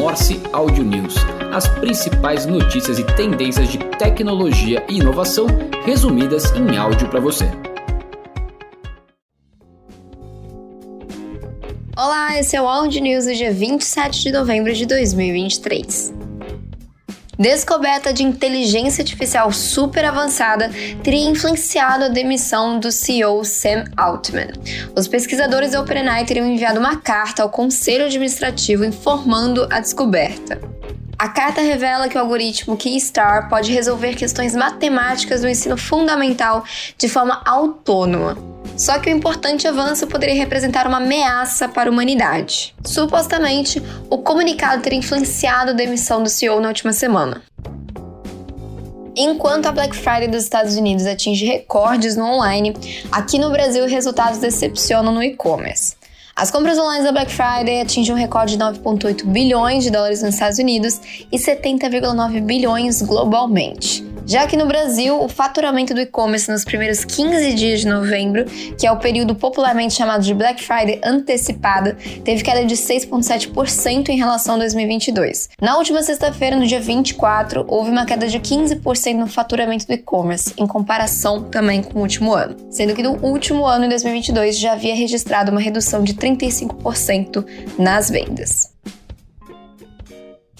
[0.00, 1.14] Morse Audio News,
[1.52, 5.46] as principais notícias e tendências de tecnologia e inovação
[5.84, 7.44] resumidas em áudio para você.
[11.94, 16.19] Olá, esse é o Audio News do dia 27 de novembro de 2023.
[17.40, 20.70] Descoberta de inteligência artificial super avançada
[21.02, 24.48] teria influenciado a demissão do CEO Sam Altman.
[24.94, 30.60] Os pesquisadores da OpenAI teriam enviado uma carta ao conselho administrativo informando a descoberta.
[31.18, 36.62] A carta revela que o algoritmo Keystar pode resolver questões matemáticas do ensino fundamental
[36.98, 38.49] de forma autônoma.
[38.80, 42.74] Só que o importante avanço poderia representar uma ameaça para a humanidade.
[42.82, 47.42] Supostamente, o comunicado teria influenciado a demissão do CEO na última semana.
[49.14, 52.74] Enquanto a Black Friday dos Estados Unidos atinge recordes no online,
[53.12, 55.94] aqui no Brasil resultados decepcionam no e-commerce.
[56.34, 60.32] As compras online da Black Friday atingem um recorde de 9,8 bilhões de dólares nos
[60.32, 60.98] Estados Unidos
[61.30, 64.09] e 70,9 bilhões globalmente.
[64.30, 68.44] Já que no Brasil, o faturamento do e-commerce nos primeiros 15 dias de novembro,
[68.78, 74.16] que é o período popularmente chamado de Black Friday antecipada, teve queda de 6,7% em
[74.16, 75.48] relação a 2022.
[75.60, 80.54] Na última sexta-feira, no dia 24, houve uma queda de 15% no faturamento do e-commerce,
[80.56, 84.74] em comparação também com o último ano, sendo que no último ano, em 2022, já
[84.74, 87.44] havia registrado uma redução de 35%
[87.76, 88.69] nas vendas.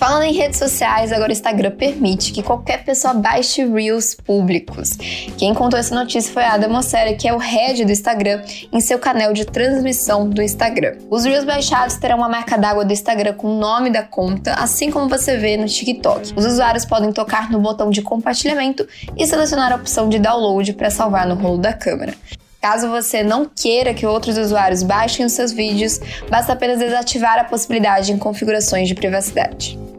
[0.00, 4.96] Falando em redes sociais, agora o Instagram permite que qualquer pessoa baixe Reels públicos.
[5.36, 8.80] Quem contou essa notícia foi a Adam Mosseri, que é o head do Instagram, em
[8.80, 10.96] seu canal de transmissão do Instagram.
[11.10, 14.90] Os Reels baixados terão uma marca d'água do Instagram com o nome da conta, assim
[14.90, 16.32] como você vê no TikTok.
[16.34, 20.88] Os usuários podem tocar no botão de compartilhamento e selecionar a opção de download para
[20.88, 22.14] salvar no rolo da câmera.
[22.58, 27.44] Caso você não queira que outros usuários baixem os seus vídeos, basta apenas desativar a
[27.44, 29.89] possibilidade em configurações de privacidade.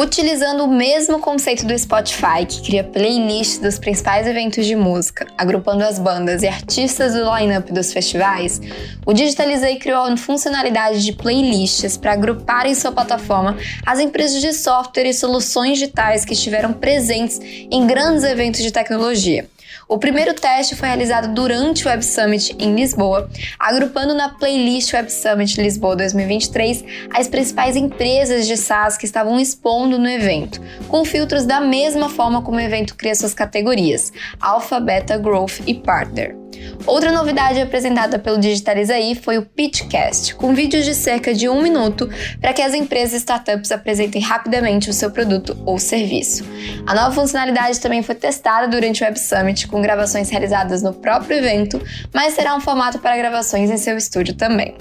[0.00, 5.84] Utilizando o mesmo conceito do Spotify, que cria playlists dos principais eventos de música, agrupando
[5.84, 8.62] as bandas e artistas do line-up dos festivais,
[9.04, 14.54] o Digitalizei criou uma funcionalidade de playlists para agrupar em sua plataforma as empresas de
[14.54, 17.38] software e soluções digitais que estiveram presentes
[17.70, 19.50] em grandes eventos de tecnologia.
[19.88, 25.12] O primeiro teste foi realizado durante o Web Summit em Lisboa, agrupando na playlist Web
[25.12, 31.44] Summit Lisboa 2023 as principais empresas de SaaS que estavam expondo no evento, com filtros
[31.44, 36.39] da mesma forma como o evento cria suas categorias: Alpha, Beta, Growth e Partner.
[36.86, 42.08] Outra novidade apresentada pelo Digitalizaí foi o Pitchcast, com vídeos de cerca de um minuto
[42.40, 46.44] para que as empresas e startups apresentem rapidamente o seu produto ou serviço.
[46.86, 51.38] A nova funcionalidade também foi testada durante o Web Summit, com gravações realizadas no próprio
[51.38, 51.80] evento,
[52.12, 54.74] mas será um formato para gravações em seu estúdio também.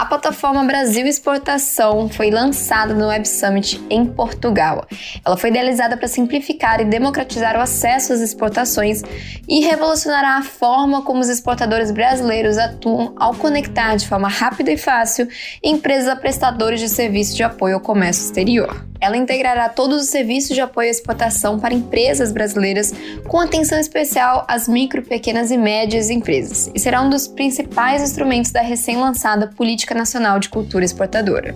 [0.00, 4.86] A plataforma Brasil Exportação foi lançada no Web Summit em Portugal.
[5.22, 9.02] Ela foi idealizada para simplificar e democratizar o acesso às exportações
[9.46, 14.78] e revolucionará a forma como os exportadores brasileiros atuam ao conectar de forma rápida e
[14.78, 15.28] fácil
[15.62, 18.88] empresas a prestadores de serviços de apoio ao comércio exterior.
[19.00, 22.92] Ela integrará todos os serviços de apoio à exportação para empresas brasileiras,
[23.26, 28.50] com atenção especial às micro, pequenas e médias empresas, e será um dos principais instrumentos
[28.50, 31.54] da recém-lançada Política Nacional de Cultura Exportadora.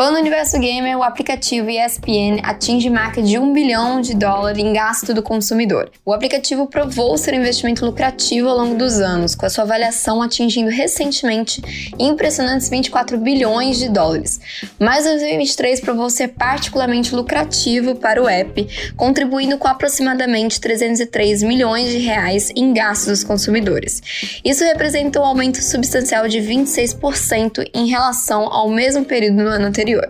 [0.00, 4.72] Falando no universo gamer, o aplicativo ESPN atinge marca de 1 bilhão de dólares em
[4.72, 5.90] gasto do consumidor.
[6.06, 10.22] O aplicativo provou ser um investimento lucrativo ao longo dos anos, com a sua avaliação
[10.22, 11.60] atingindo recentemente
[11.98, 14.40] impressionantes 24 bilhões de dólares.
[14.78, 21.98] Mas 2023 provou ser particularmente lucrativo para o app, contribuindo com aproximadamente 303 milhões de
[21.98, 24.00] reais em gastos dos consumidores.
[24.42, 29.89] Isso representa um aumento substancial de 26% em relação ao mesmo período no ano anterior
[29.90, 30.08] anterior.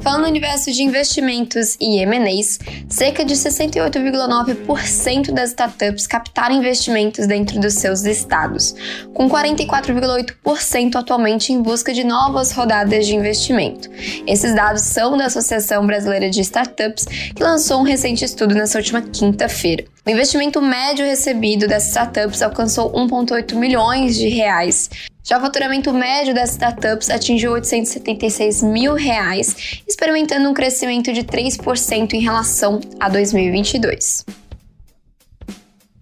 [0.00, 7.60] Falando no universo de investimentos e M&As, cerca de 68,9% das startups captaram investimentos dentro
[7.60, 8.74] dos seus estados,
[9.14, 13.88] com 44,8% atualmente em busca de novas rodadas de investimento.
[14.26, 19.02] Esses dados são da Associação Brasileira de Startups, que lançou um recente estudo nessa última
[19.02, 19.84] quinta-feira.
[20.04, 24.90] O investimento médio recebido das startups alcançou 1,8 milhões de reais,
[25.24, 32.12] já o faturamento médio das startups atingiu 876 mil reais, experimentando um crescimento de 3%
[32.14, 34.24] em relação a 2022.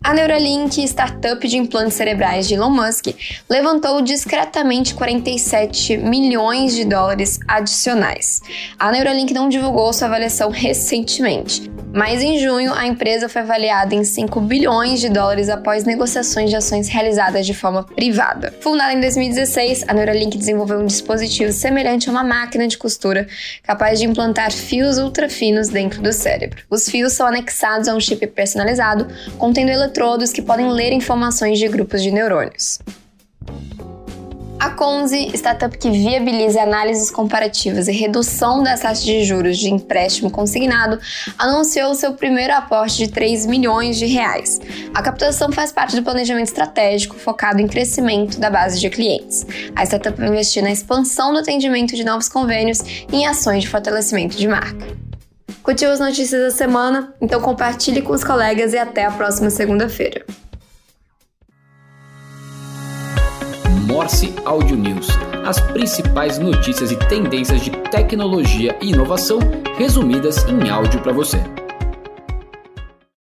[0.03, 3.09] A Neuralink, startup de implantes cerebrais de Elon Musk,
[3.51, 8.41] levantou discretamente 47 milhões de dólares adicionais.
[8.79, 14.03] A Neuralink não divulgou sua avaliação recentemente, mas em junho a empresa foi avaliada em
[14.03, 18.55] 5 bilhões de dólares após negociações de ações realizadas de forma privada.
[18.61, 23.29] Fundada em 2016, a Neuralink desenvolveu um dispositivo semelhante a uma máquina de costura
[23.63, 26.63] capaz de implantar fios ultrafinos dentro do cérebro.
[26.71, 29.07] Os fios são anexados a um chip personalizado
[29.37, 32.79] contendo eletrodos que podem ler informações de grupos de neurônios.
[34.59, 40.31] A Conzi, startup que viabiliza análises comparativas e redução das taxas de juros de empréstimo
[40.31, 41.01] consignado,
[41.39, 44.61] anunciou seu primeiro aporte de 3 milhões de reais.
[44.95, 49.47] A captação faz parte do planejamento estratégico focado em crescimento da base de clientes.
[49.75, 53.69] A startup vai investir na expansão do atendimento de novos convênios e em ações de
[53.69, 55.10] fortalecimento de marca.
[55.71, 57.15] Curtiu as notícias da semana?
[57.21, 60.27] Então compartilhe com os colegas e até a próxima segunda-feira.
[63.87, 65.07] Morse Audio News,
[65.47, 69.39] as principais notícias e tendências de tecnologia e inovação
[69.79, 71.39] resumidas em áudio para você.